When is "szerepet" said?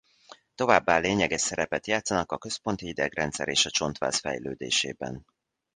1.41-1.87